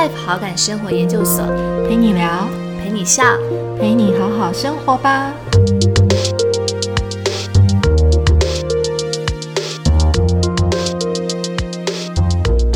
[0.00, 1.44] Life 好感生活研究所，
[1.86, 2.48] 陪你聊，
[2.82, 3.22] 陪你笑，
[3.78, 5.30] 陪你好好生活吧。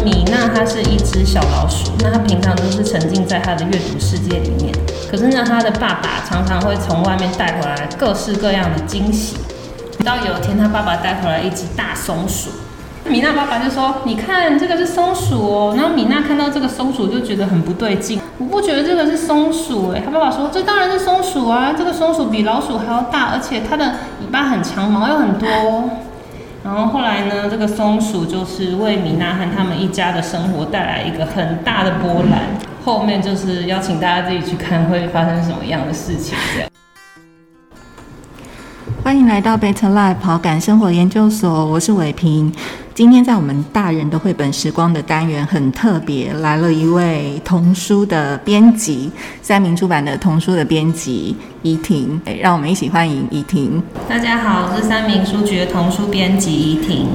[0.04, 4.74] 米娜她是一只小老鼠，那她平常都是沉浸在她的阅读世界里面。
[5.10, 9.38] 可是呢，她的爸爸常常会从外面带回来各式各样的惊喜。
[9.96, 12.50] 直到有一天，他爸爸带回来一只大松鼠，
[13.06, 20.00] 米娜爸爸就说：“你看，这个是松鼠哦。”然后米娜看到这个松鼠就觉得很不对劲，我不觉得这个是松鼠哎。
[20.02, 23.84] 他爸爸说：“这当然是松鼠啊，这个松鼠比老鼠还要大，而且它的
[24.22, 25.48] 尾巴很长，毛又很多。”
[26.64, 32.40] 然后后来呢，这个松鼠就是为米娜和他们一家的生活带来一个很大的波澜。
[32.86, 36.34] 后面就是邀请大家自己去看会发生什么样的事情。
[36.54, 36.70] 这样，
[39.02, 42.50] 欢迎来到 Better Life 好感生活研究所，我是伟平。
[42.94, 49.10] 今天在我们大人的绘本时光的单元很特别，来了一位童书的编辑，
[49.42, 53.82] 三明出版的童书的编辑怡婷，让我们一起欢迎怡婷。
[54.08, 57.08] 大家好，我是三明书局的童书编辑怡婷。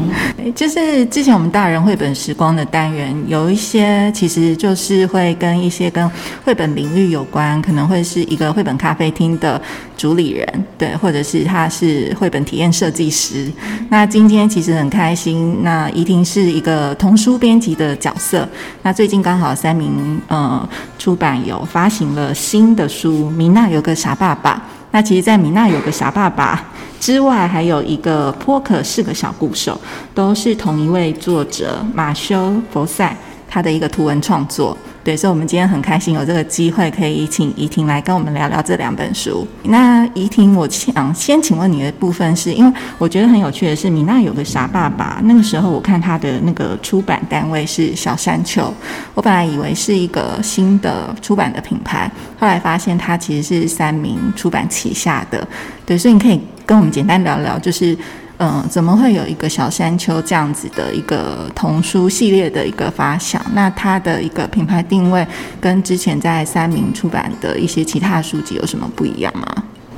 [0.53, 6.11] 就是之前我们大人绘本时光的单元，有一些其实就是会跟一些跟
[6.43, 9.61] 绘本领域有关，可能会是一个绘本咖啡厅的
[9.99, 13.51] 主理人，对，或者是他是绘本体验设计师。
[13.89, 15.57] 那今天其实很开心。
[15.61, 18.47] 那怡婷是一个童书编辑的角色。
[18.81, 24.55] 那最近刚好三明呃出版有发行了新的书《米娜有个傻爸爸》。
[24.91, 26.55] 那其实，在《米娜有个傻爸爸》
[27.03, 29.73] 之外，还有一个《波克是个小鼓手》，
[30.15, 33.15] 都是同一位作者马修佛塞
[33.49, 34.77] 他的一个图文创作。
[35.01, 39.47] 对，所以，我们今天很开心有这个机会，可以请怡婷来跟我们聊聊这两本书。
[39.63, 45.19] 那怡婷，我想先请问你的部分，是因为我觉得很有趣的是，米娜有个傻爸爸。
[45.23, 48.71] 那个时候，我看他的那个出版单位是小山丘，
[49.15, 55.47] 我本来以为是一个新的出版的品牌，后来发现它其实是三明出版旗下的。
[55.85, 57.97] 对，所以你可以跟我们简单聊聊，就是。
[58.39, 63.41] 嗯，怎么会有一个小山丘这样子的一个童书系列的一个发想？
[63.53, 65.27] 那它的一个品牌定位
[65.59, 69.45] 跟之前在三明出版的一些其他书籍有什么不一样吗？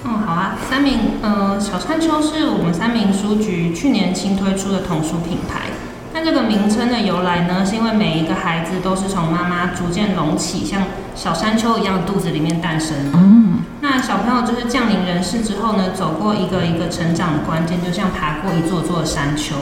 [0.04, 5.70] 嗯，好啊，三明，嗯，小山丘是我们三明书局去年新推出的童书品牌。
[6.14, 10.84] 那这个名称的由来呢，是因为每一个孩子都是从妈妈逐渐隆起，像
[11.16, 12.96] 小山丘一样肚子里面诞生。
[13.14, 19.56] 嗯，那小朋友就是降临人世之后呢，走过一个一个成长的关键，就像爬过一座座山丘。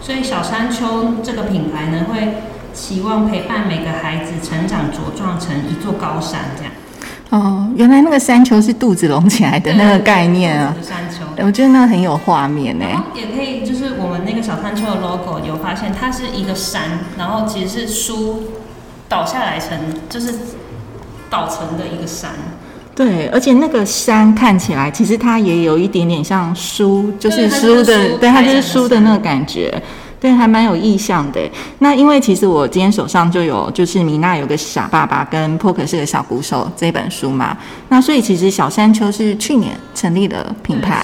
[0.00, 2.38] 所以小山丘这个品牌呢，会
[2.72, 6.72] 期望陪伴每个孩子成长茁壮成一座高山这样。
[7.30, 10.74] 哦，原来那个山丘是肚子隆起来的那个概念啊！
[10.82, 12.84] 山丘，我觉得那很有画面呢。
[13.14, 16.82] 也可以，就是我们那个小山丘的 logo 有发现，它是一个山，
[17.16, 18.42] 然后其实是书
[19.08, 20.34] 倒下来成，就是
[21.30, 22.30] 倒成的一个山。
[22.96, 29.72] 对，而且那个山看起来，其实它也有一点点像书，就是书的，对，它就是书的那个感觉。
[30.20, 31.40] 对，还蛮有意向的。
[31.78, 37.56] 那因为其实我今天手上就有，就是米娜有个傻爸爸跟破克是个小鼓手这本书嘛。
[37.88, 41.02] 那所以其实小山丘是去年成立的品牌。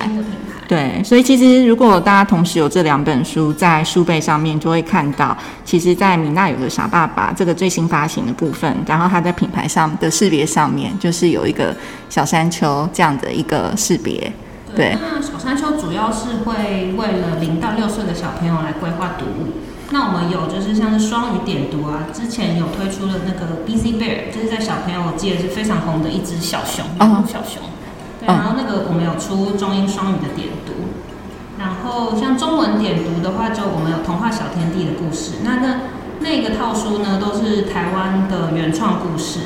[0.69, 5.35] 对，所以其实如果大家同时有这两本书在书背上面，就会看到，
[5.65, 11.75] 其实，在米娜有个傻爸爸这个最新发行的部分，然后它在品牌上的识别上面，就是有一个
[12.11, 14.31] 小山丘这样的一个识别。
[14.77, 19.55] 对，那小山丘主要是会为了零到六岁的小朋友来规划读物。
[19.91, 26.85] 那我们有就是像是双语点读啊，之前有推出了那个 Busy Bear，就是在小朋友界是非常红的一只小熊，
[27.27, 27.63] 小熊。
[28.21, 30.73] 对，然后那个我们有出中英双语的点读。
[31.59, 35.37] 然后像中文点读的话，就我们有童话小天地的故事。
[35.43, 35.81] 那那
[36.21, 39.41] 那个套书呢，都是台湾的原创故事。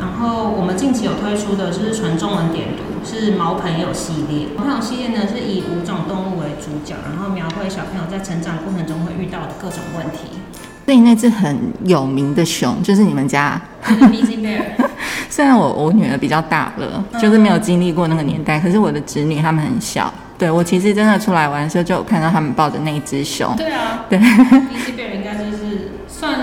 [0.00, 4.48] 然后我们近期有推出的就是纯中文点读，是毛朋友系列。
[4.56, 10.38] 毛朋友系列呢是以五种动物为主角，然后描绘小朋友在成长过程中会遇到的各种问题。
[10.84, 13.60] 所以那只很有名的熊就是你们家。
[15.30, 20.12] 虽然我我女儿比较大了，就是没有经历过那个年代，可是我的侄女他们很小。
[20.36, 23.54] 对我其实真的出来玩的时候，就有看到他们抱着那只熊。
[23.56, 24.04] 对啊。
[24.08, 24.18] 对。
[24.18, 26.38] 应该就是算。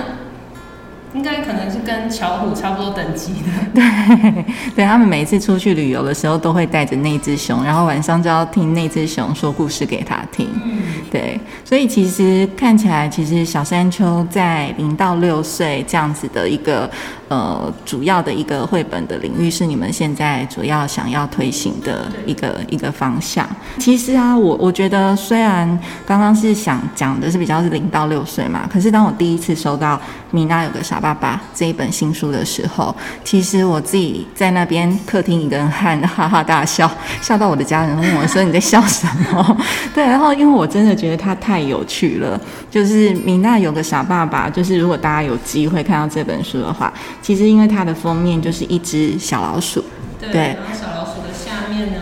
[1.13, 3.52] 应该可能是跟巧虎差不多等级的。
[3.75, 10.48] 对，对他们每次出去旅游的时候，都会带着那只熊，然后晚上就要听那只熊说故事给他听。
[10.63, 10.80] 嗯，
[11.12, 16.90] 对，所以其实看起来，其实小山丘在零到六岁这样子的一个
[17.28, 23.46] 呃主要的一个绘本的领域，是你们现在主要想要推行的一个一个方向。
[23.78, 30.00] 其实啊，我我觉得虽然刚刚是想讲的是比较是零到六岁嘛，可是当我第一次收到
[30.31, 31.00] 米娜有个小。
[31.01, 36.89] 爸爸》这一本新书的时候，其实我自己在那边客厅一个人看，哈哈大笑，
[37.21, 39.57] 笑到我的家人问我说：“你在笑什么？”
[39.95, 42.39] 对，然后因为我真的觉得它太有趣了，
[42.69, 49.83] 就是米娜有个傻爸爸，就是如果大家有机会看到这本书的话，其实因为它的封面就是一只小老鼠，
[50.19, 52.00] 对，然后小老鼠的下面呢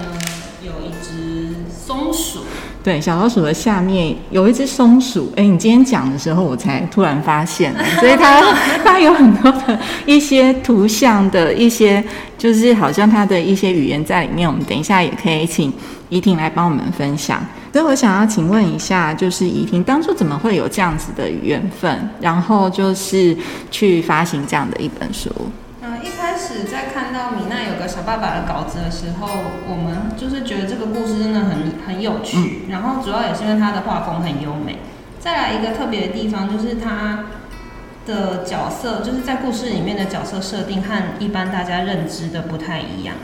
[0.61, 1.38] 有一只
[1.89, 2.41] 松鼠。
[2.83, 5.33] 对，小老鼠的下面有一只松鼠。
[5.35, 8.53] 哎，你今天讲的时候，我才突然发现， 所以它
[8.85, 12.03] 它有很多的一些图像的一些，
[12.37, 14.47] 就是好像它的一些语言在里面。
[14.47, 15.73] 我们等一下也可以请
[16.09, 17.43] 怡婷来帮我们分享。
[17.73, 23.35] 所以我想要请问一下，就是怡婷当初怎么会有这样子的缘分，然后就是
[23.71, 25.29] 去发行这样的一本书？
[26.69, 29.27] 在看到米娜有个小爸爸的稿子的时候，
[29.67, 32.65] 我们就是觉得这个故事真的很很有趣。
[32.69, 34.79] 然后主要也是因为他的画风很优美。
[35.19, 37.25] 再来一个特别的地方，就是他
[38.05, 43.15] 的角色，就是在故事里面的角色设定和一般大家认知的不太一样。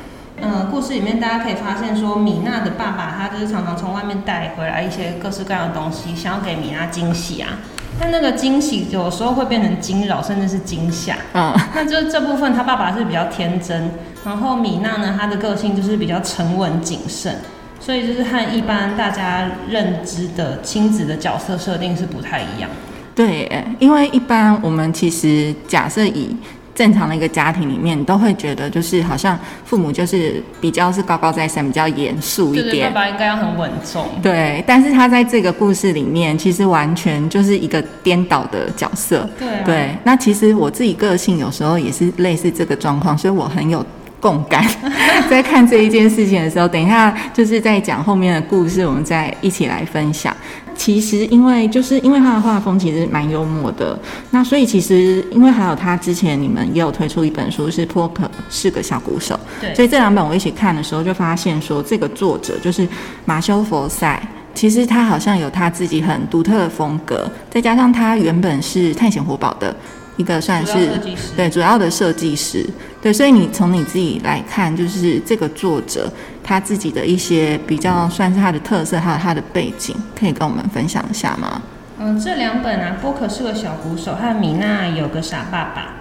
[0.42, 7.60] 嗯，故事里面大家可以发现说，米娜的爸爸他就是常常从外面带回来一些各式各样的东西，想要给米娜惊喜啊。
[8.00, 11.16] 但那个惊喜有时候会变成惊扰，甚至是惊吓。
[11.34, 13.92] 嗯，那就这部分他爸爸是比较天真，
[14.26, 17.38] 然后米娜呢，她的个性就是比较沉稳谨慎，
[17.80, 22.70] 所以就是和一般大家认知的亲子的角色设定是不太一样。
[23.14, 23.50] 对，
[23.80, 26.36] 因为一般我们其实假设以。
[26.76, 32.92] 正常的一个家庭里面，都会觉得就是好像父母就是比较是高高在上，比较严肃一点。
[32.94, 34.06] 爸爸应该要很稳重。
[34.22, 39.28] 对，但是他在这个故事里面，其实完全就是一个颠倒的角色。
[39.40, 39.48] 对。
[39.64, 43.84] 对，那其实我自己个性有时候也是类似这个状况，所以我很有
[44.26, 44.66] 共感。
[45.30, 50.36] 在看这一件事情的时候，等一下就是在讲后面的故事，我们再一起来分享。
[50.76, 53.98] 其实，因为就是因为他的画风其实蛮幽默的，
[54.32, 62.88] 那所以其实因为还有他之前你们也有推出一本书是《波克是个小鼓手》，对，所以这两本我一起看的时候就发现说，这个作者就是
[63.26, 64.20] 马修佛塞，
[64.56, 69.74] 其实他好像有他自己很独特的风格，再加上他原本是探险活宝的。
[70.18, 71.00] 一个算是
[71.36, 72.66] 对主要的设计师，
[73.02, 76.12] 对，所以你从你自己来看，就是这个作者
[76.44, 81.62] 他自己的一些比较算是他的特色，还有他的背景，可以跟我们分享一下吗？
[82.00, 85.96] 嗯，这两本啊，波克是个小鼓手，和米娜有个傻爸爸，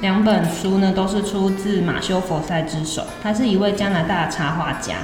[0.00, 4.94] 两本书呢都是出自马修佛塞之手，他是一位加拿大插画家。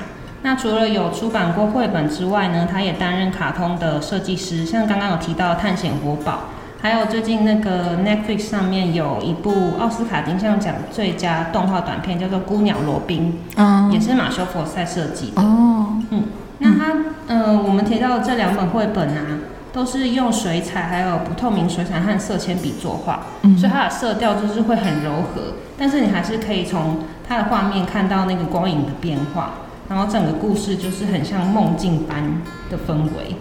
[0.42, 6.50] 那除了有出版过绘本之外呢，他也担任卡通的设计师，像刚刚有提到探险国宝。
[6.80, 15.42] 还有最近那个 Netflix 上面有一部奥斯卡金像奖最佳动画短片，叫做《孤鸟罗宾》，嗯，也是马修佛塞设计的。
[15.42, 16.24] 哦，嗯，
[16.58, 16.94] 那他，
[17.26, 19.38] 呃，我们提到的这两本绘本啊，
[19.72, 23.22] 都是用水彩，还有不透明水彩和色铅笔作画，
[23.58, 29.54] 所以它的色调就是会很柔和，但是你还是可以从它的画面看到那个光影的变化，
[29.88, 32.22] 然后整个故事就是很像梦境般
[32.70, 33.34] 的氛围。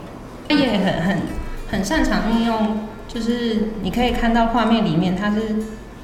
[0.48, 1.18] 他也很很
[1.70, 2.78] 很擅长运用。
[3.16, 5.56] 就是你可以看到画面里面，它是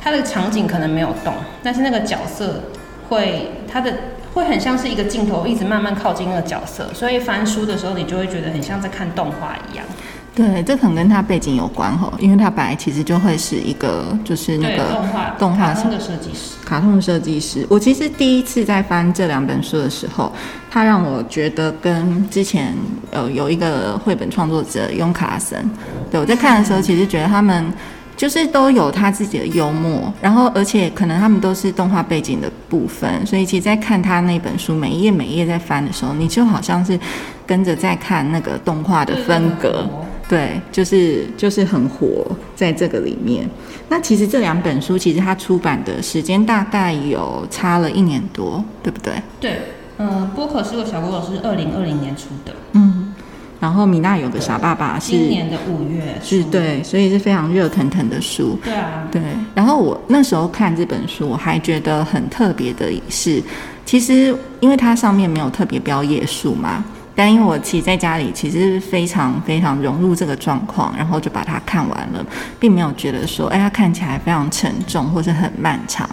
[0.01, 2.71] 它的场景可能没有动，但是那个角色
[3.09, 3.93] 会它的
[4.33, 9.85] 会很像是一个镜头一直慢慢靠近那个角色，所以翻书的时候你就会觉得很像在看动画一样。
[10.33, 17.67] 对，这可能跟他背景有关哈，因为他本来其实就会是一个就是那个动画动画的设计师，卡通设计师。
[17.69, 20.31] 我其实第一次在翻这两本书的时候，
[20.69, 22.73] 他让我觉得跟之前
[23.11, 25.69] 呃有一个绘本创作者雍卡森，
[26.09, 27.71] 对我在看的时候，其实觉得他们。
[28.17, 36.99] 就是都有他自己的幽默，然后而且可能他们都是动画背景的部分，所以其实，在看他那本书，每一页每一页在翻的时候，你就好像是
[37.47, 39.89] 跟着在看那个动画的风格，
[40.31, 43.45] 对，就是就是很火在这个里面。
[43.89, 49.13] 那其实这两本书，其实它出版的时间大概有差了一年多，对不对？
[49.41, 49.59] 对，
[49.97, 53.13] 嗯，波可是个小哥哥，是二零二零年出的，嗯。
[53.59, 58.57] 然后米娜有个傻爸爸是今年的五月，是对，所以是非常热腾腾的书。
[58.63, 59.21] 对啊，对。
[59.53, 63.43] 然后我那时候看这本书，我还觉得很特别的是，
[63.85, 66.83] 其实因为它上面没有特别标页数嘛。
[67.21, 72.25] 但因为我其实在家里其实非常非常融入这个状况，然后就把它看完了，
[72.59, 76.09] 并没有觉得说，哎，它看起来非常沉重或是很漫长。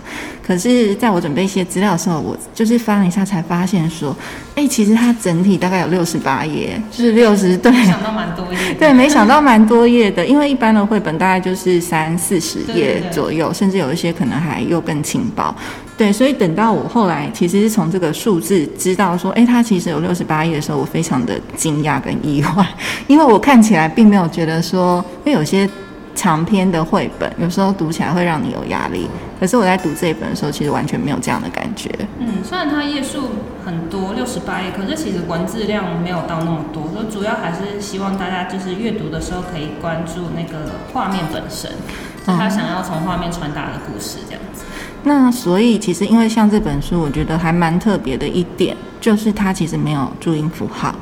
[0.47, 4.15] 可是，在我准备一些资料的时候，我就是翻了一下，才发现说，
[4.55, 8.75] 哎，其实它整体大概有六十八页，就是六十对，没想到蛮多页。
[8.79, 15.57] 对，没想到蛮多页的，因为一般的绘本大概就是三四十页左右，甚至有一些可能还又更轻薄。
[15.99, 22.67] 对，所以等到我后来其实是从这个数字知道说，哎，它其实有六十八页的时候，我非常的惊讶跟意外，
[23.09, 25.69] 因为我看起来并没有觉得说，因为有些
[26.15, 29.09] 长篇的绘本，有时候读起来会让你有压力。
[29.41, 31.91] 可是我在读这一本的时候，其实完全没有这样的感觉。
[32.21, 33.31] 嗯，虽然它页数
[33.65, 36.91] 很多，六十八页，可是其实文字量没有到那么多。
[36.95, 41.71] 就主要还是希望大家就是阅读的时候可以关注那个画面本身，
[42.25, 44.63] 就他想要从画面传达的故事这样子。
[45.05, 50.95] 那所以其实因为像这本书，我觉得还蛮特别的一点，就是它其实没有注音符号。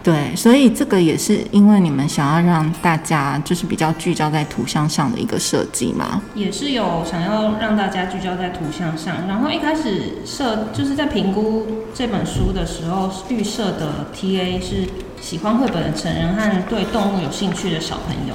[0.00, 6.22] 对，所以这个也是因为你们想要让大家就是比较聚焦在图像上的一个设计嘛？
[6.34, 14.88] 也是有想要让大家聚焦在图像上，然后一开始设就是在评估这本书的时候，预设的 TA 是
[15.20, 18.34] 喜欢绘本的成人和对动物有兴趣的小朋友，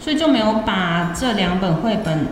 [0.00, 2.26] 所以就没有把这两本绘本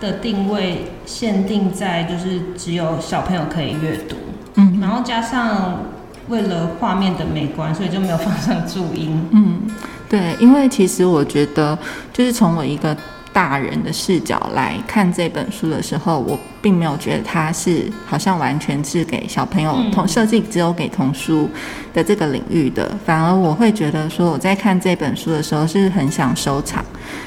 [0.00, 4.16] 的定位限定在就是只有小朋友可以阅读，
[4.54, 5.80] 嗯，然后加上。
[6.28, 9.20] 为了画面的美观，所以就没有放上注音。
[9.32, 9.62] 嗯，
[10.08, 11.76] 对，因为其实我觉得，
[12.12, 12.96] 就是从我一个
[13.32, 21.50] 大人的视角来看这本书的时候，我并没有觉得它是好像完全是给小朋友同设计，只有给童书
[21.92, 22.88] 的这个领域的。
[23.04, 26.84] 反而我会觉得说，我在看这本书的时候是很想收藏，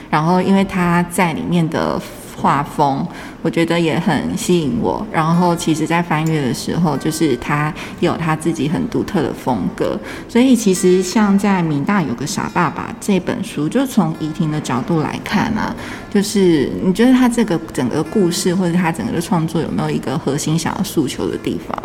[0.10, 2.02] 然后因为它在里面的。
[2.36, 3.06] 画风
[3.42, 9.98] 我觉得也很吸引我，然后其实，在翻阅的时候，就是他有他自己很独特的风格，
[10.30, 15.76] 所以其实像在《明大有个傻爸爸》这本书，就从怡婷的角度来看啊，
[16.10, 21.84] 就是你觉得他这个整个故事或者他整个的创作有没有一个核心想要诉求的地方？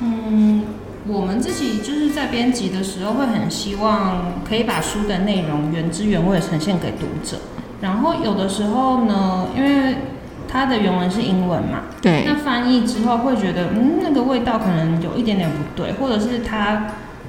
[0.00, 0.62] 嗯，
[1.06, 7.38] 我们自己就是在编辑的时候，会很希望可以把书的内容原汁原味呈现给读者。
[7.80, 9.96] 然后有的时候呢，因为
[10.48, 16.86] 它的原文是英文嘛，对，那翻译之后会觉得，嗯，那个味道可能有一点点不对，或者是它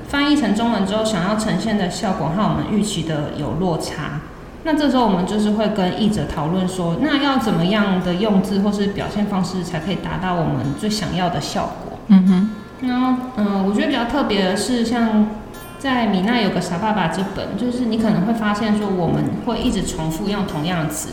[0.08, 4.22] 翻译成中文之后想要呈现的效果和我们预期的有落差。
[4.64, 12.00] 那这时候我们就是会跟译者讨论说，那要怎么样的用字或是表现方式才可以达到我们最想要的效果？
[12.08, 12.50] 嗯哼。
[12.88, 15.28] 然后，嗯，我觉得比较特别的是像。
[15.80, 21.10] 在米娜有个傻爸爸这本，就是你可能会发现说，我们会一直重复用同样的词，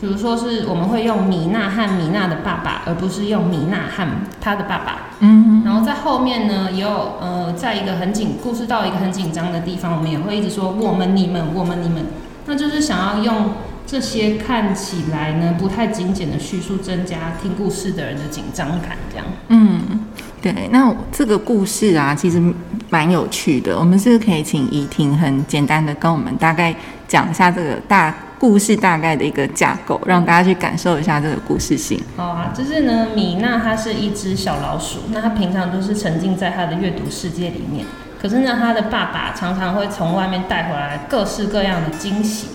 [0.00, 4.06] 比如说是我们会用米娜和米娜的爸爸，而不是用米娜和
[4.40, 5.10] 他的爸爸。
[5.18, 12.06] 嗯，然后在后面呢，也有呃，在一个很紧故事到一个很紧张的地方，我们也会一直说我们、你们、我们、你们，
[12.46, 13.50] 那就是想要用
[13.86, 19.26] 这些看起来呢不太精简的叙述，增加听故事的人的紧张感，这样。
[19.48, 20.06] 嗯。
[20.42, 22.42] 对，那这个故事啊，其实
[22.88, 23.78] 蛮有趣的。
[23.78, 26.74] 我们是不是可以请怡婷很简单的跟我们大概
[27.06, 32.02] 讲一下这个大故事大概的一个架构，让大家去感受一下这个故事性。
[32.16, 37.84] 好啊，就是呢，米娜她是一只小老鼠，那她平常都是沉浸在她的阅读世界里面。
[38.18, 42.48] 可是呢，她的爸爸常常会从外面带回来各式各样的惊喜，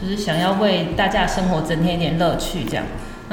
[0.00, 2.84] 就是想要为大家生活增添一点乐趣，这样。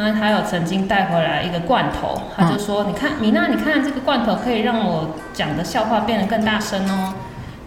[0.01, 7.13] 那他有曾经带回来一个罐头，他就说：“你看，米娜，你看这个罐头可以让我讲的笑话变得更大声哦。”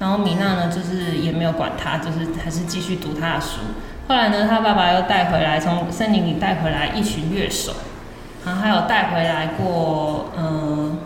[0.00, 3.60] 然后米娜呢，就是也没有管他，就是还是继续读他的书。
[4.08, 7.72] 后来呢，他爸爸又带回来，从森林里带回来一群乐手，
[8.44, 10.98] 然后还有带回来过，嗯，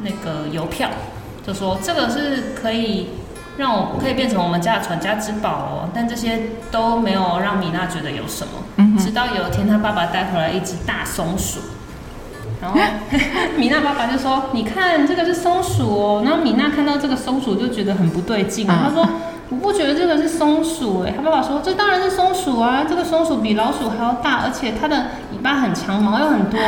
[0.00, 0.90] 那个邮票，
[1.46, 3.10] 就说这个是可以。
[3.56, 6.40] 让我可以变成我们家的传家之宝哦，但这些
[6.72, 8.63] 都没有让米娜觉得有什么。
[8.98, 11.60] 直到有一天，他爸爸带回来一只大松鼠，
[12.60, 12.78] 然后
[13.56, 19.08] 米娜爸爸就说：“你看，这个是松鼠哦。”然后米娜看到这个松鼠就觉得很不对劲，他说
[19.50, 26.60] ：“我不觉得这个是松鼠。”哎，他爸爸说：“这当然是松鼠啊，这个松鼠比老鼠还要大，而且它的尾巴很长，毛又很多。”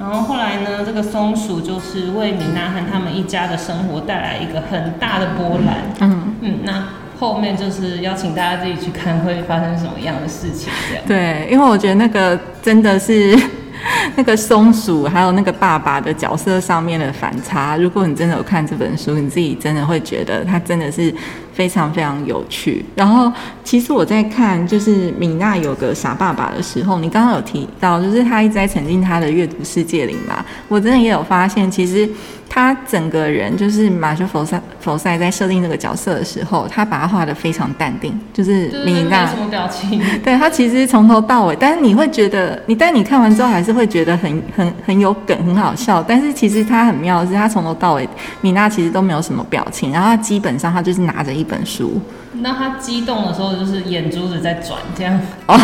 [0.00, 5.76] 然后后来呢，这个松鼠就是为米娜和他们一家的生活带来一个很大的波澜。
[6.00, 6.84] 嗯嗯，那
[7.18, 10.72] 后面就是邀请大家自己去看会发生什么样的事情。
[10.88, 13.36] 这样对，因为我觉得那个真的是
[14.16, 17.76] 那个松鼠还有那个爸爸的角色上面的反差。
[17.76, 21.14] 如果你真的有看这本书，你自己真的会觉得他真的是。
[21.58, 22.84] 非常非常有趣。
[22.94, 23.32] 然后，
[23.64, 30.44] 其实我在看就是米娜有个傻爸爸的时候，你刚刚有提到，就是他一直在沉浸他的阅读世界里嘛。
[30.68, 32.08] 我真的也有发现，其实
[32.48, 40.00] 他整个人就是马修佛塞佛塞在设定这个角色的时候，他把他画的非常淡定，就是米娜什么表情？
[40.22, 46.00] 对他其实从头到尾，但是你会觉得你，但你看完之后还是会觉得很很很有梗，很好笑。
[46.00, 48.08] 但是其实他很妙的是，他从头到尾
[48.42, 51.48] 米娜其实都没有什么表情，然后他基本上他就是拿着一。
[51.48, 51.98] 本书，
[52.40, 55.18] 那他激动的时候就是眼珠子在转，这样。
[55.46, 55.56] 哦。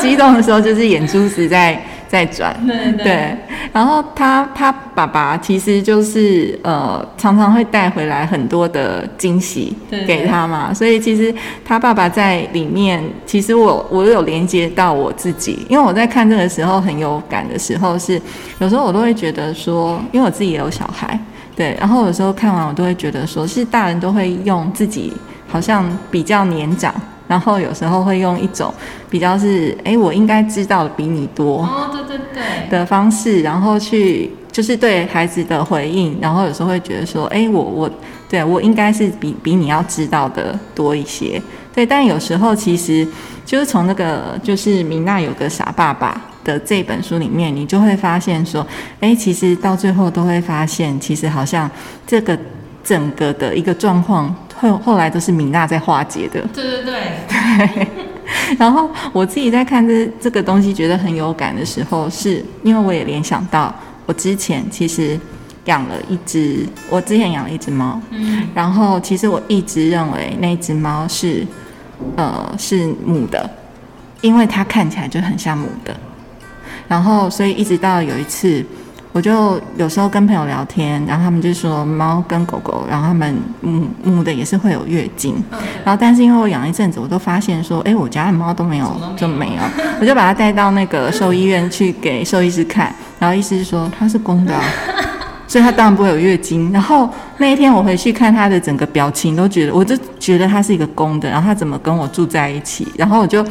[0.00, 2.54] 激动的时候就是眼珠子在 在转。
[2.66, 3.04] 对对。
[3.04, 3.36] 对，
[3.72, 9.74] 然后他他爸爸其实就是呃，常常会带回来很多的惊喜
[10.06, 18.20] 给他嘛，所以其实他爸爸在里面，其实我我有连接到我自己，因为我在看这个时候很有感的时候是，
[18.58, 21.18] 有时候我都会觉得说，因为我自己也有小孩，
[21.56, 25.12] 对，然后有时候看完我都会觉得说，是大人都会用自己
[25.52, 26.92] 好像比较年长。
[27.28, 28.74] 然后有时候会用一种
[29.08, 37.90] 比较是，哎，我应该知道的比你多，哦，对对对，的方式，然后去就是对孩子的回应，然后有时候会觉得说，哎，我我
[38.28, 41.40] 对我应该是比比你要知道的多一些，
[41.74, 43.06] 对，但有时候其实
[43.46, 48.66] 就是从那个就是米娜有个傻爸爸的这本书里面，你就会发现说，
[49.00, 51.70] 哎，其实到最后都会发现，其实好像
[52.06, 52.38] 这个
[52.84, 54.34] 整个的一个状况
[54.70, 56.92] 后后来都是米娜在化解的，对对对，
[57.74, 57.88] 对，
[58.56, 63.74] 然后我自己在看这这个东西觉得很有感的时候，是因为我也联想到
[64.06, 65.18] 我之前其实
[65.64, 71.44] 养了一只，我之前养了一只猫，嗯，然后其实我一直认为那只猫是
[72.16, 73.50] 呃是母的，
[74.20, 75.96] 因为它看起来就很像母的，
[76.86, 78.64] 然后所以一直到有一次。
[79.12, 85.58] 我就有时候跟朋友聊天，然后他们就说猫跟狗狗，然后他们母母的也是会有月经，嗯。
[85.84, 89.52] 然后但是因为我养一阵子，我都发现说，哎，我家的猫都没有什么都没有？
[89.52, 89.62] 就没有，
[90.00, 94.64] 我就把它带到那个兽医院去给兽医师看，然后医师说它是公的、啊，
[95.46, 96.72] 所以它当然不会有月经。
[96.72, 103.44] 然后那一天我回去看它的整个表情，都觉得我就觉得它是一个公的，然后它怎么跟我住在一起，然后我就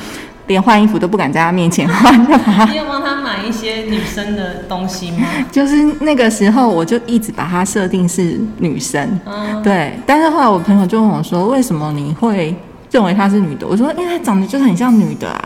[0.51, 5.25] 连换衣服都不敢在他面前换，就把它你有帮他买一些女生的东西吗？
[5.51, 9.93] 就是那个时候，我就一直把它设定是女生，嗯，对。
[10.05, 12.53] 但是后来我朋友就问我说：“为什么你会
[12.91, 15.41] 认为她是女的？”我说：“因为她长得就是很像女的啊。”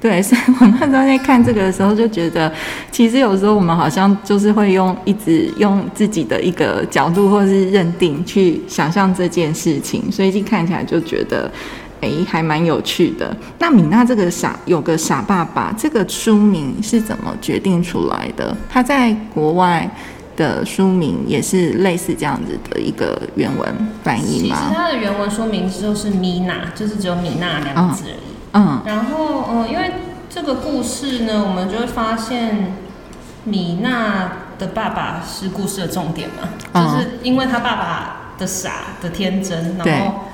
[0.00, 2.52] 对，所以我那时候在看这个的时候，就觉得
[2.90, 11.50] 其实有时候我们好像就是会用一直用自己的一个角度或是认定去想象这件事情，所以一看起来就觉得。
[12.02, 13.34] 诶，还蛮有趣的。
[13.58, 18.54] 那米娜这个傻有个傻爸爸，这个书名是怎么决定出来的？
[18.68, 19.90] 他在国外
[20.36, 24.72] 的书名也是类似这样子的一个原文翻译吗其实吗？
[24.74, 28.32] 它的原文说明就是米娜，就是只有米娜两个字而已。
[28.54, 29.92] 嗯然后，呃，因为
[30.28, 32.74] 这个故事呢，我们就会发现
[33.44, 40.24] 米娜的爸爸是故事的重点嘛，嗯就是因为他爸爸的傻的天真，然后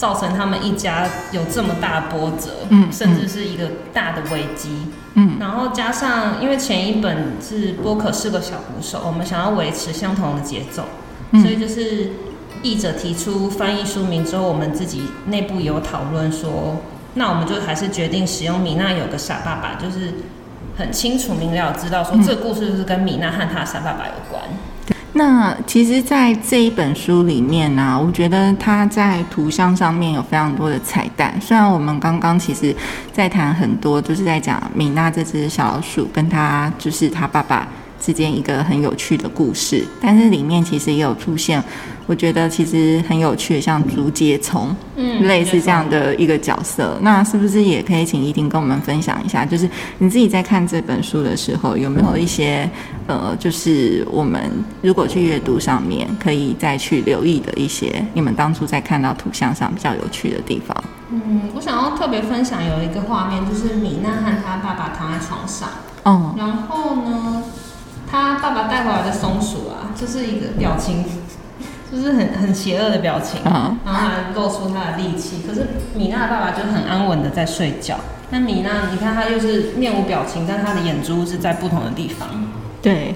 [0.00, 4.70] 造成他们一家有这么大波折，嗯甚至是一个大的危机。
[5.12, 10.84] 嗯然后加上，因为前一本是波可是个小鼓手，我们想要维持相同的节奏，
[11.32, 12.12] 嗯所以就是
[12.62, 16.78] 译者提出翻译书名之后，我们自己内部有讨论说，
[17.12, 20.14] 那我们就还是决定使用米娜有个傻爸爸，就是
[20.78, 24.42] 很清楚明了知道说嗯这个故事就是跟米娜和她的傻爸爸有关。
[25.20, 31.38] 那其实，在这一本书里面呢、我觉得它在图像上面有非常多的彩蛋。
[31.38, 32.74] 虽然我们刚刚其实，
[33.12, 37.68] 在谈很多，就是在讲米娜这只小老鼠跟他就是他爸爸
[38.00, 41.62] 之间一个很有趣的故事，但是里面其实也有出现，
[42.06, 46.98] 我觉得其实很有趣的，像竹节虫，嗯类似这样的一个角色。
[47.02, 49.44] 那是不是也可以请依婷跟我们分享一下？
[49.44, 52.68] 就是你自己在看这本书的时候，有没有一些
[53.06, 60.74] 呃，就是我们如果去阅读上面可以再去留意的一些，你们当初在看到图像上比较有趣的地方？
[61.12, 65.68] 嗯，我想要特别分享有一个画面，就是米娜和她爸爸躺在床上，
[66.04, 67.42] 哦，然后呢，
[68.10, 71.04] 他爸爸带回来的松鼠啊，就是一个表情，
[71.92, 75.42] 就是很很邪恶的表情，嗯然后还露出他的力气。
[75.46, 77.96] 可是米娜的爸爸就很安稳的在睡觉。
[78.30, 82.28] 那米娜，你看他就是面无表情，但他的眼珠是在不同的地方。
[82.82, 83.14] 对，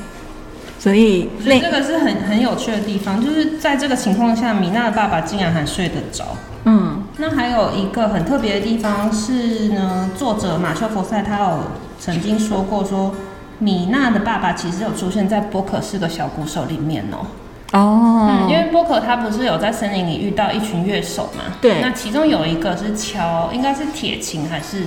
[0.79, 6.25] 所以我觉得那这个是很很有趣的地方，就是在这个情况下，米娜的爸爸竟然还睡得着。
[6.67, 11.59] 嗯那还有一个很特别的地方是呢，作者马修·佛塞他有
[12.01, 13.15] 曾经说过说，
[13.59, 17.27] 米娜的爸爸其实有出现在波可是个小鼓手里面哦、
[17.73, 21.55] 哦，嗯，因为波可他不是有在森林里遇到一群乐手嘛？
[21.61, 21.81] 对。
[21.81, 24.85] 那其中有一个是敲，应该是铁琴还是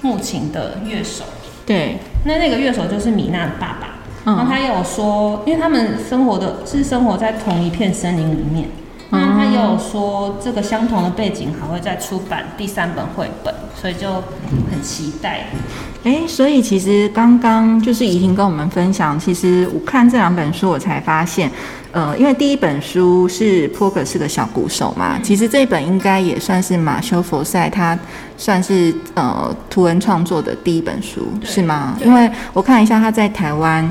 [0.00, 1.24] 木琴的乐手。
[1.66, 3.88] 对，那那个乐手就是米娜的爸爸。
[4.24, 8.68] 然后嗯他也有说，因为他们生活的是生活在同一片森林里面，
[9.10, 9.18] 那
[9.54, 14.12] 他有说这个相同的背景还会再出版第三本绘本，所以就
[14.70, 15.46] 很期待。
[16.02, 21.50] 哎，所以其实刚刚就是怡婷跟我们分享，其实我看这两本书，我才发现，
[21.92, 27.98] 呃，因为第一本书是波格是个小鼓手嘛，其实这本应该也算是马修佛塞他
[28.36, 31.96] 算是呃图文创作的第一本书，是吗？
[32.04, 33.90] 因为我看一下他在台湾。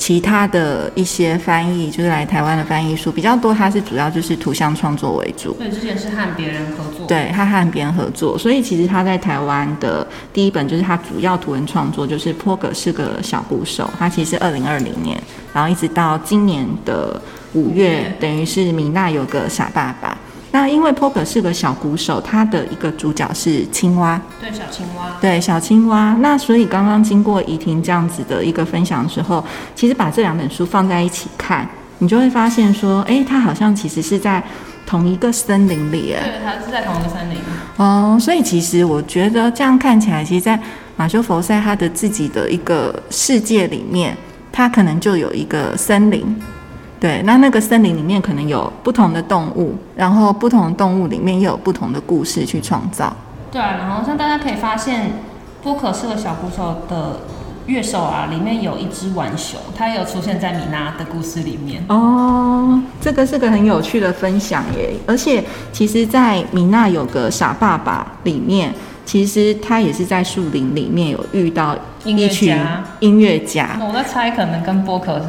[0.00, 5.52] 其他的一些翻译，就是来台湾的翻译书比较多，它是主要就是图像创作为主。
[5.52, 7.06] 对，之前是和别人合作。
[7.06, 13.90] 对，他和别人合作，所以其实他在台湾的第一本就是他主要图文创作，就是坡格是个小鼓手。
[13.98, 17.20] 他其实二零二零年，然后一直到今年的
[17.52, 20.16] 五月，等于是米娜有个傻爸爸。
[20.52, 26.16] 那因为 Poker 是个小鼓手，他的一个主角是青蛙，对小青蛙，对小青蛙。
[26.20, 29.44] 那所以刚刚经过怡婷这样子的一个分享之后，
[29.76, 34.42] 其实把这两本书放在一起看，你就会发现说，哎，它好像其实是在
[34.84, 37.38] 同一个森林里，对，它是在同一个森林。
[37.76, 40.58] 哦，所以其实我觉得这样看起来，其实，在
[40.96, 44.16] 马修佛塞他的自己的一个世界里面，
[44.50, 46.36] 他可能就有一个森林。
[47.00, 53.10] 对，那那个森林里面可能有不同的动物，然后不同的动物里面又有不同的故事去创造。
[53.50, 55.12] 对啊，然后像大家可以发现，
[55.62, 57.20] 波可是个小鼓手的
[57.64, 61.82] 乐手啊，里面有一只浣熊，它也有出现在米娜的故事里面。
[61.88, 64.92] 哦，这个是个很有趣的分享耶！
[65.06, 68.74] 而且其实，在米娜有个傻爸爸里面，
[69.06, 72.54] 其实他也是在树林里面有遇到一群
[72.98, 73.78] 音乐家。
[73.80, 75.24] 我在猜，可能跟波可是。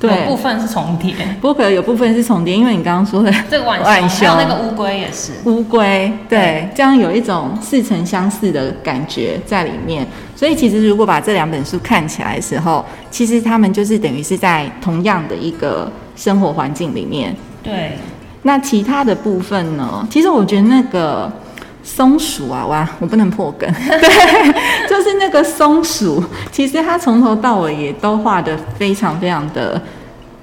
[0.00, 10.06] 对，部分是重叠，不过有部分是重叠，因为你刚刚说的这个 浣熊，还有那个乌龟也是乌龟，对，这样有一种似曾相似的感觉在里面。
[10.34, 17.36] 所以其实如果把这两本书看起来的时候，其实他们就是等于是在同样的一个生活环境里面。
[17.62, 17.98] 对，
[18.42, 20.08] 那其他的部分呢？
[20.10, 21.30] 其实我觉得那个。
[21.82, 23.68] 松鼠啊，哇，我不能破梗。
[23.72, 24.08] 对，
[24.88, 29.80] 就是那个松鼠，其实它从头到尾也都画的非常非常的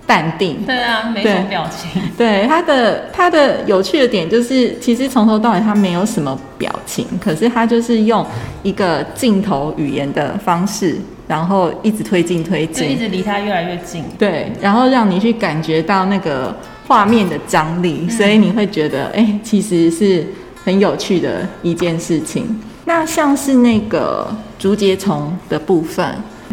[0.06, 0.63] 淡定。
[0.65, 2.02] 对啊，没什么表情。
[2.17, 8.26] 对，它的它的有趣的点就是，其实从头到尾它没有什么表情，可是它就是用
[8.63, 10.95] 一个镜头语言的方式，
[11.28, 14.04] 然后一直推进推进，一直离它越来越近。
[14.17, 16.56] 对，然后让你去感觉到那个
[16.88, 20.26] 画面的张力，所以你会觉得，哎，其实是。
[20.68, 22.60] 很有趣的一件事情。
[22.84, 24.28] 那像是那个
[24.60, 26.06] 竹节虫的部分，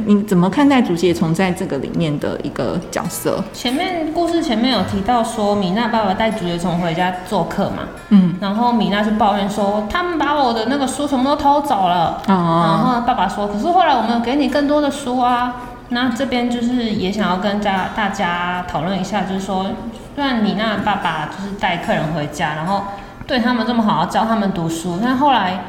[0.06, 3.42] 你怎么看待竹节虫在这个里面的一个角色？
[3.52, 12.22] 前面故事前面有提到说，米娜爸爸带竹节虫回家做客嘛，嗯，然后米娜就抱怨说，他们把我的那个书全部都偷走了。
[12.28, 12.62] 哦。
[12.68, 15.56] 然后爸爸说，可是后来我们有给你更多的书啊。
[15.88, 19.66] 那这边就是也想要跟家大家讨论一下，就是说，
[20.14, 22.84] 虽然米娜爸爸就是带客人回家，然后。
[23.26, 25.64] 对他们这么好，教他们读书，但后来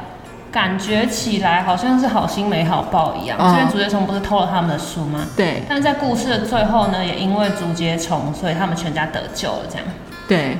[0.52, 3.38] 感觉起来好像是好心没好报一样。
[3.38, 5.26] 这边竹节虫不是偷了他们的书吗？
[5.36, 5.62] 对。
[5.68, 9.60] 但在故事的最后呢，也因为竹节虫，所以他们全家得救了。
[9.70, 9.86] 这样。
[10.28, 10.58] 对。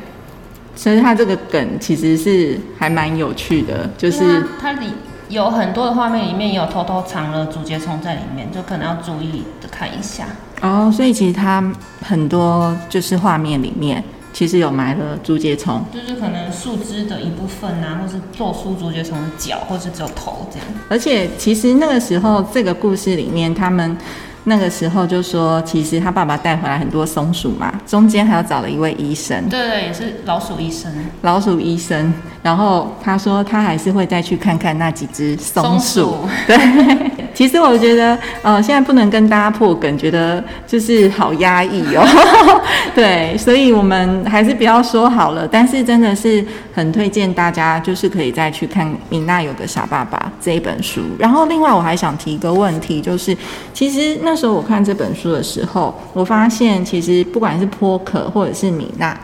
[0.74, 4.88] 所以他这个梗其实是还蛮有趣的，就是它里
[5.30, 10.24] 有很多的画面里面也有偷偷藏了竹节虫在里面，就可能要注意的看一下。
[10.61, 11.64] 哦，所以其实它
[12.02, 14.04] 很多就是画面里面。
[14.37, 20.68] 其实有埋了竹节虫，就是可能树枝的一部分啊，或是做出竹节虫的脚，或是只有头这样。
[20.90, 23.96] 而且其实那个时候，这个故事里面，他们
[24.44, 30.92] 那个时候就说，其实他爸爸带回来很多松鼠嘛，中间还要找了一位医生，对对，也是老鼠医生。
[31.22, 36.14] 老鼠医生，然后他说他还是会再去看看那几只松鼠。
[36.46, 37.25] 对。
[37.37, 42.03] 其实我觉得，呃，现在不能跟大家破梗，觉得就是好压抑哦。
[42.96, 45.46] 对，所以我们还是不要说好了。
[45.46, 51.03] 但是真的是很推荐大家，就是可以再去看《米娜有个傻爸爸》这一本书。
[51.18, 53.37] 然后另外我还想提一个问题，就是
[53.75, 59.14] 其实那时候我看这本书的时候，我发现其实不管是坡可或者是米娜。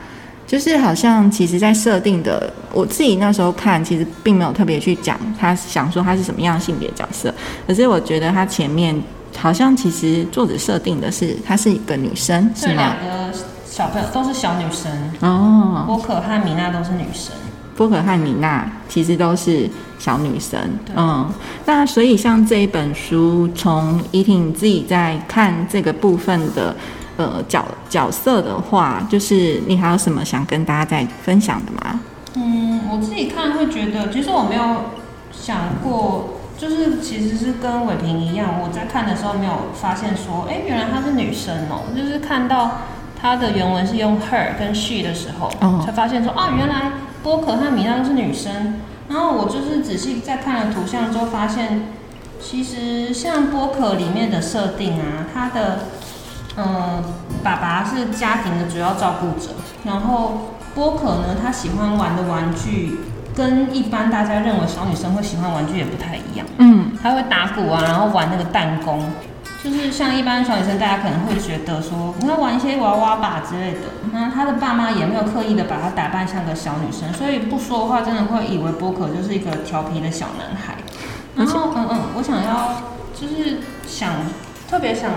[0.53, 7.33] 就是好像，其实，在设定的，我自己那时候看，其实并没有特别去讲他想说他是什么样性别角色。
[7.67, 8.95] 可是我觉得他前面
[9.35, 12.75] 好像其实作者设定的是她是一个女生，是吗？
[12.75, 15.85] 两个小朋友都是小女生哦。
[15.87, 17.35] 波可和米娜都是女生。
[17.75, 20.61] 波可和米娜其实都是小女生。
[20.95, 21.33] 嗯，
[21.65, 26.77] 那所以像这一本书，从怡婷自己在看这个部分的。
[27.17, 32.01] 呃，角角色的话，就是你还有什么想跟大家再分享的吗？
[32.35, 34.63] 嗯，我自己看会觉得，其实我没有
[35.31, 42.79] 想过，就是其实是跟伟平一样，我在看的时候没有发现说，哎，原来她是女生哦，就是看到
[43.21, 48.81] 她的原文是用 her 跟 she 的时候，哦才发现说啊，原来波可和米娜都是女生。
[49.09, 51.83] 然后我就是仔细在看了图像之后，发现
[52.41, 55.81] 其实像波可里面的设定啊，它的
[56.57, 57.03] 嗯
[57.43, 59.51] 爸爸是家庭的主要照顾者，
[59.85, 62.99] 然后波可呢，他喜欢玩的玩具
[63.35, 66.47] 跟一般大家认为小女生会喜欢玩具也不太一样。
[66.59, 69.03] 嗯，他会打鼓啊，然后玩那个弹弓，
[69.65, 73.81] 就是像一般小女生，大家可能会觉得说，你要玩一些娃娃吧之类的。
[74.13, 80.75] 那他的爸妈也没有刻意的把他打扮像个小女生，所以不说话真的会以为波可就是一个调皮的小男孩。
[81.35, 82.83] 然后，嗯嗯，我想要
[83.15, 84.13] 就是想
[84.69, 85.11] 特别想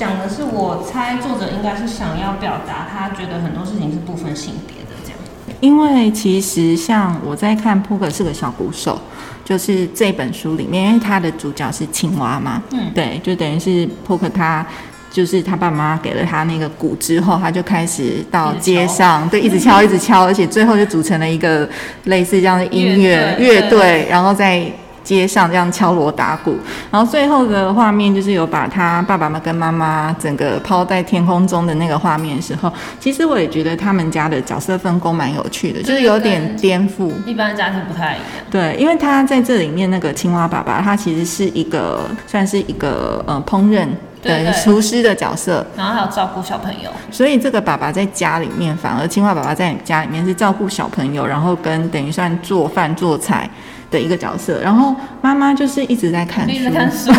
[0.00, 5.18] 讲的是，我猜作者应该是想要表达他觉得很多事情是不分性别的这样。
[5.60, 8.98] 因为其实像我在看《扑克是个小鼓手》，
[9.46, 14.64] 就是这本书里面，因为他的主角是青蛙嘛，嗯对，就等于是扑克他。
[15.12, 21.68] 就是他爸妈给了他那个鼓之后，他就开始到街上，对，一直敲， 一直敲，而且最后就组成了一个
[22.04, 24.64] 类似这样的音乐乐队然后在
[25.02, 26.56] 街上这样敲锣打鼓，
[26.90, 37.10] 然后最后的画面就是有把他爸爸妈跟妈妈整个抛在天空中的那个画面的时候，其实我也觉得他们家的角色分工蛮有趣的，就是有点颠覆。
[37.26, 38.24] 一般家庭不太一样。
[38.50, 43.86] 对，因为他在这里面那个青蛙爸爸，他其实是一个算是一个呃烹饪
[44.22, 44.46] 对。
[44.62, 53.48] 厨师的角色，然后还有照顾小朋友，所以这个爸爸在家里面，反而青蛙爸爸在家里面是照顾小朋友，然后跟等于算做饭做菜
[53.90, 57.10] 的一个角色，然后妈妈就是一直在看书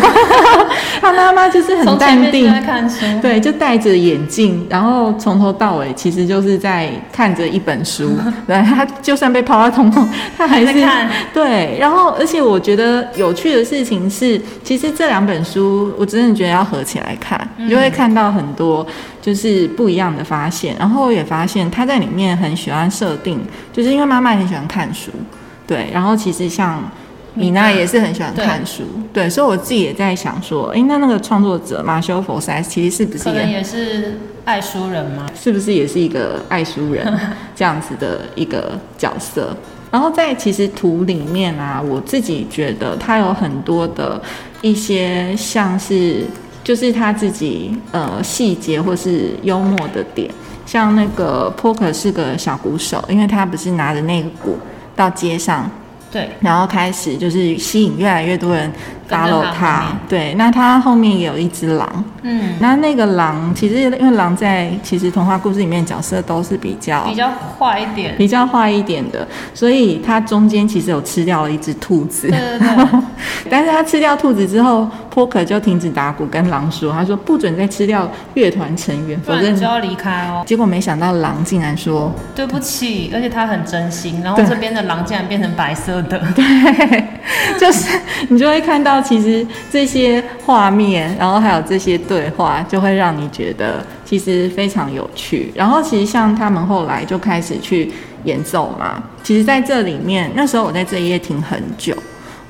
[1.00, 3.04] 他 妈妈就是很淡定在，看书。
[3.20, 8.10] 对，就戴着眼镜，然后从头到尾其实就是在看着一本书。
[8.46, 11.76] 对，他就算被抛到空中，他还是还看对。
[11.78, 18.86] 然后，而且我觉得有趣的事情是，其实这两本书我真的觉得要合起来看，你就会看到很多
[19.20, 20.74] 就是不一样的发现。
[20.78, 23.40] 然后我也发现他在里面很喜欢设定，
[23.72, 25.10] 就是因为妈妈很喜欢看书，
[25.66, 25.88] 对。
[25.92, 26.82] 然后其实像。
[27.34, 35.24] 米娜也是很喜欢看书，对，所以我自己也在想说，哎，那那个创作者马修·佛塞斯其实是不是也可能也是爱书人吗。
[35.34, 37.10] 是不是也是一个爱书人
[37.56, 39.56] 这样子的一个角色？
[39.90, 44.20] 然后在其实图里面啊，我自己觉得他有很多的
[44.60, 46.26] 一些像是
[46.62, 50.30] 就是他自己呃细节或是幽默的点，
[50.66, 54.58] 像那个 Poker 是个小鼓手，因为他不是拿着那个鼓
[54.94, 55.70] 到街上。
[56.10, 58.70] 对，然后开始就是吸引越来越多人
[59.08, 59.86] follow 他。
[60.06, 68.16] 对，那他后面也有一只狼，嗯，那那个狼其实因为狼在其实童话故事里面角色都是比较比较坏一点。
[68.16, 72.38] 比较坏一点的，所以它中间其实有吃掉了一只兔子对。
[72.38, 73.02] 对对，
[73.50, 80.42] 但是他吃掉兔子之后，波可就停止打鼓，跟狼说：“他说不准再吃掉乐团成员，否则你就要离开哦。
[80.46, 86.20] 结果没想到狼竟然说对不起，而且他很真心，然后这边的狼竟然变成白色的。
[86.34, 87.04] 对，
[87.58, 95.50] 就是你就会看到，其实这些画面，然后还有这些对话，就会让你觉得其实非常有趣。
[95.54, 97.90] 然后其实像他们后来就开始去
[98.24, 101.94] 演奏嘛，其实在这里面，那时候我在这一页停很久。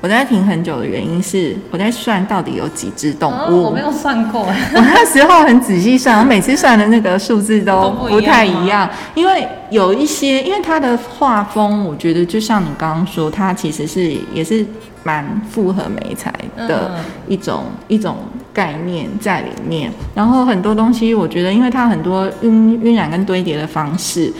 [0.01, 3.63] 我在停很久的原因是，我在算到底有几只动哦，物。
[3.63, 4.41] 我没有算过，
[4.75, 14.65] 我那时候很仔细算，我每次算的那个数字都都不一样不太一样，因为有一些，因为它的画风，我觉得就像你刚刚说，它其实是也是
[15.03, 16.29] 蛮符合美才
[16.67, 18.17] 的嗯一种、一种
[18.53, 19.91] 概念在里面。
[20.13, 24.31] 然后很多东西，我觉得因为它很多晕晕染跟堆叠的方式。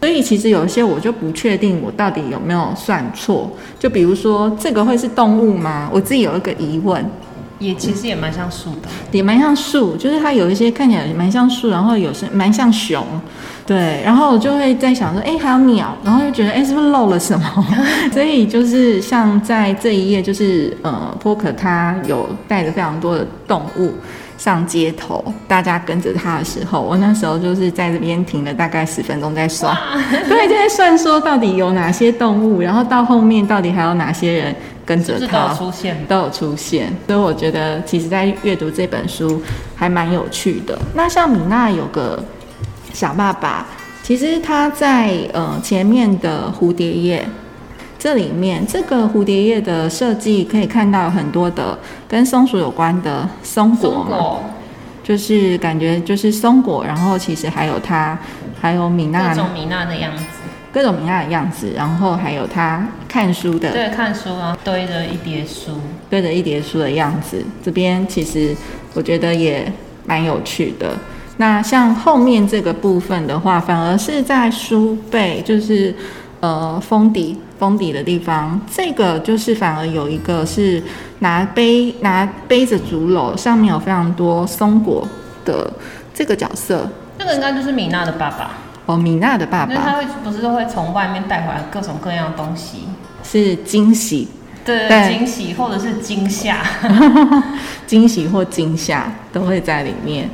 [0.00, 5.88] 所以其实有一些我就不确定我到底有没有算错，就比如说这个会是动物吗？
[5.90, 7.02] 我自己有一个疑问，
[7.58, 8.88] 也其实也蛮像树的。
[9.12, 13.02] 也蛮像树，就是它有一些看起来蛮像树，然后有些蛮像熊，
[13.66, 17.66] 对，然后我就会在想说，哎、还有鸟，然后又觉得，哎、是不是漏了什么？
[18.12, 23.92] 所以就是像在这一页，就是呃，波可他有带着非常多的动物。
[24.36, 29.74] 上街头，大家跟着他的时候，我那时候就是在这边停了大概十分钟在算，
[30.28, 35.54] 对，就在算说到底有哪些动物，然后到后面到底还有哪些人跟着他都有。
[35.54, 36.04] 出现？
[36.08, 39.40] 都有出现，所以我觉得其实在阅读这本书
[39.76, 40.76] 还蛮有趣的。
[40.94, 42.22] 那像米娜有个
[42.94, 43.66] 小爸爸，
[44.02, 47.26] 其实他在呃前面的蝴蝶叶
[47.98, 51.78] 这里面，这个蝴蝶叶的设计可以看到很多的
[52.08, 54.16] 跟松鼠有关的松果嘛，
[55.02, 58.16] 就是感觉就是松果，然后其实还有它
[58.60, 60.24] 还有米娜各种米娜的样子，
[60.72, 68.54] 各种米娜的样子，然后还有他看书的对，看书然后堆着一叠书，堆着一叠书的样子，这边其实
[68.92, 69.72] 我觉得也
[70.06, 70.96] 蛮有趣的。
[71.36, 75.92] 那像后面这个部分的话，反而是在书背，就是
[76.40, 80.80] 呃封底封底的地方，这个就是反而有一个是
[81.18, 85.06] 拿背拿背着竹篓，上面有非常多松果
[85.44, 85.72] 的
[86.14, 86.88] 这个角色。
[87.18, 88.50] 这个应该就是米娜的爸爸，
[88.86, 92.84] 哦，米娜的爸爸因为他会不是都会从外面带回来各种各样的东西，
[93.24, 94.28] 是惊喜、
[94.64, 96.58] 对对惊喜或者是惊吓。
[97.88, 100.30] 惊喜或惊吓都会在里面。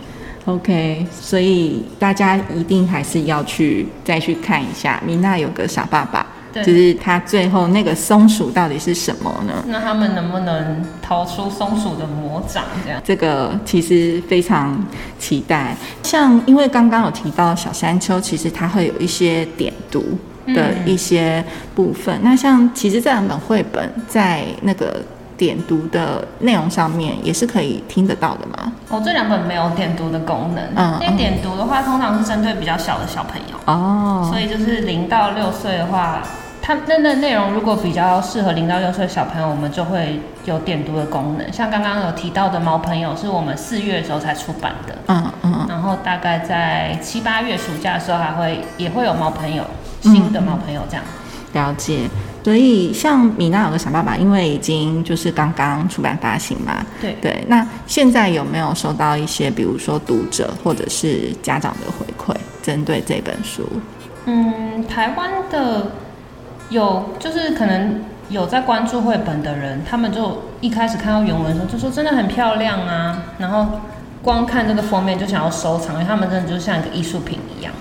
[0.50, 5.00] OK，所以大家一定还是要去再去看一下。
[5.06, 9.64] 米娜有个傻爸爸，就是他最后那个松鼠到底是什么呢？
[9.68, 12.64] 那他们能不能逃出松鼠的魔掌？
[12.84, 14.84] 这样，这个其实非常
[15.18, 15.76] 期待。
[16.02, 20.04] 像因为刚刚有提到小山丘，其实它会有一些点读
[20.48, 22.18] 的一些部分。
[22.22, 25.00] 那像其实这两本绘本在那个
[25.40, 28.70] 点读的内容上面也是可以听得到的吗？
[28.90, 36.22] 哦，这两本没有点读的功能，嗯因为点读的话通常是针对比较小的小朋友，哦，所以就是零到六岁的话，
[36.61, 41.50] 它那那内容如果比较适合零到六岁小朋友，我们就会有点读的功能。
[41.50, 49.64] 像刚刚有提到的《猫朋友》是我们四月的时候才出版的，嗯嗯然后大概在七八月暑假的时候还会也会有猫朋友
[50.03, 51.05] 新的猫朋友这样。
[51.55, 52.11] 了解。
[52.42, 57.44] 所以像米娜有个傻爸爸，因为已经就是刚刚出版发行嘛，对对。
[57.48, 63.68] 那现在有没有收到一些，比如说读者或者是家长的回馈，针对这本书？
[64.24, 65.92] 嗯，台湾的
[66.70, 73.81] 有就是可能有在关注绘本的人，他们就一开始看到原文的时候就说真的很漂亮啊，然后
[74.22, 77.72] 光看这个封面就想要收藏，因为他们真的就像一个艺术品一样。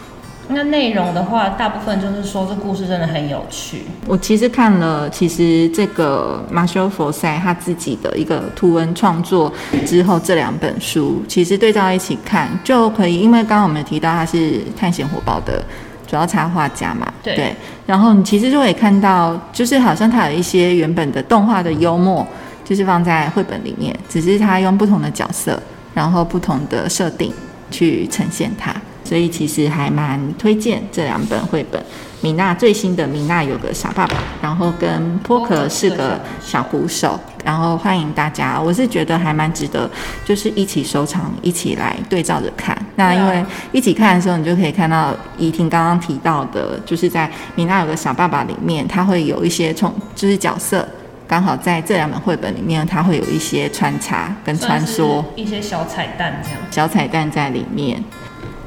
[0.52, 3.84] 那内容的话，大部分就是说这故事真的很有趣。
[4.08, 9.54] 我其实看了，其实这个马修佛塞他自己的一个图文创作
[9.86, 15.64] 之后，这两本书其实对照一起看就可以，因为刚刚我们提到他是探险火爆的
[16.08, 22.26] 主要插画家嘛，对然后你其实就可以看到，就是好像他有一些原本的动画的幽默，
[22.66, 25.62] 就是放在绘本里面，只是他用不同的角色，
[25.94, 27.32] 然后不同的设定
[27.70, 28.74] 去呈现它。
[29.10, 31.84] 所以其实还蛮推荐这两本绘本。
[32.22, 39.90] 米娜最新的米娜有个傻爸爸，然后跟波克是个小鼓手，然后欢迎大家，我是觉得还蛮值得，
[40.24, 42.78] 就是一起收藏，一起来对照着看。
[42.98, 50.88] 那因为一起看的时候，你就可以看到怡婷刚刚提到的，就是在米娜有个傻爸爸里面，它会有一些从就是角色。
[51.26, 56.60] 刚好在这两本绘本里面，它会有一些穿插跟穿梭一些小彩蛋这样。
[56.72, 58.04] 小彩蛋在里面。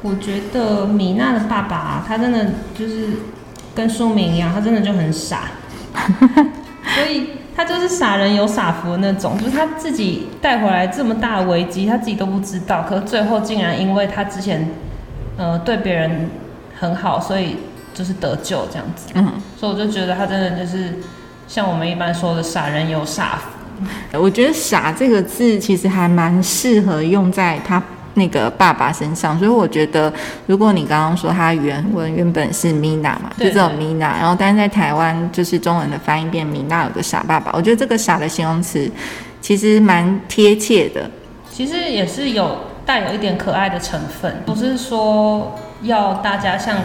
[0.03, 2.45] 我觉得米娜的爸爸、他真的
[2.77, 3.07] 就是
[3.73, 5.43] 跟书名一样，他真的就很傻，
[6.93, 14.69] 所以他就是傻人有傻福的那种，就是他自己带回来这么大的危机，他自己都不知道，可是最后竟然因为他之前
[15.37, 16.29] 呃对别人
[16.77, 17.55] 很好，所以
[17.93, 20.99] 就是得救这样子，嗯，所以我就觉得他真的就是
[21.47, 23.49] 像我们一般说的傻人有傻福。
[24.13, 27.81] 我觉得“傻”这个字其实还蛮适合用在他
[28.15, 30.11] 那个爸爸身上，所以我觉得，
[30.45, 38.89] 如果你刚刚说他原文原本是 Mina 嘛，就对这种 Mina，然后但是在台湾就是中文的翻译变米娜有个傻爸爸，我觉得这个“傻”的形容词
[39.41, 41.09] 其实蛮贴切的。
[41.51, 46.77] 其实也是有带有一点可爱的成分，不是说要大家像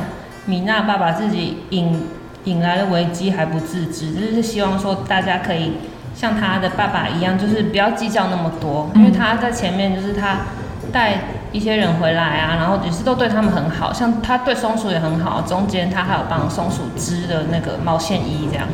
[0.46, 2.02] 米娜爸爸自己引
[2.44, 5.72] 引来的危机还不自知，就是希望说大家可以
[6.14, 10.40] 像他的爸爸一样，就是不要计较那么多，因为他在前面就是他
[10.92, 11.14] 带
[11.52, 18.66] 一些人回来啊，然后也是都对他们很好，像他对松鼠也很好，中间他还有帮松鼠织的那个毛线衣这样。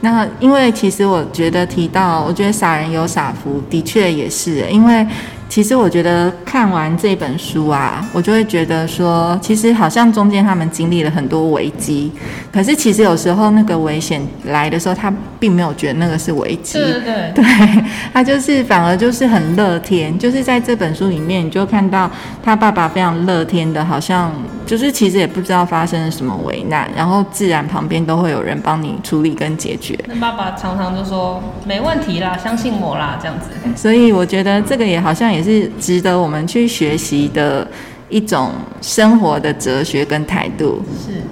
[0.00, 5.06] 那因为其实我觉得提到，我觉得傻人有傻福，的确也是，因为
[5.48, 12.12] 其实我觉得看完这本书啊，我就会觉得说，其实好像中间他们经历了很多危机，
[12.52, 22.10] 可是其实有时候那个危险来的时候，他并没有觉得那个是危机，对对对，对他就是反而就是很乐天，就是在这本书里面，你就看到
[22.42, 24.30] 他爸爸非常乐天的，好像
[24.66, 29.98] 就是其实也不知道发生了什么危难，然后自然旁边都会有人帮你处理跟解决。
[30.06, 33.50] 那爸爸常常就说没问题啦，相信我啦，这样子。
[33.76, 37.66] 所以我觉得这个也好像也是值得我们去学习的
[38.08, 40.82] 一种生活的哲学跟态度。
[41.04, 41.22] 是。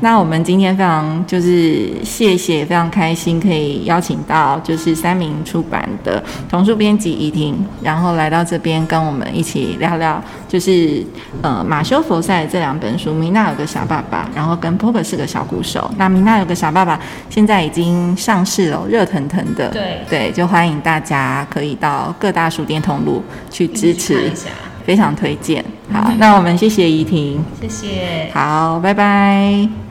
[0.00, 11.06] 那我们今天非常就是谢谢，非常开心可以邀请到就是三明出版的童书编辑怡婷，然后来到这边跟我们一起聊聊，就是
[11.40, 15.88] 呃马修佛赛这两本书，米娜有个小爸爸，然后跟 Pop 是个小鼓手。
[15.96, 23.22] 那米娜有个小爸爸现在已经上市了，热腾腾的，对对，就欢迎大家可以到各大书店通路
[23.52, 24.50] 去支持一下。
[24.84, 25.64] 非常推荐。
[25.92, 28.30] 好， 那我们谢谢怡婷，谢谢。
[28.32, 29.81] 好，拜拜。